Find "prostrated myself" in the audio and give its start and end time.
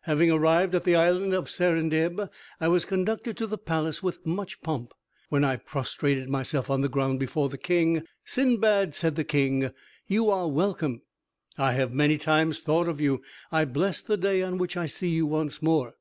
5.54-6.68